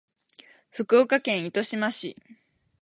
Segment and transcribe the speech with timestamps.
[0.71, 2.15] 福岡県糸島市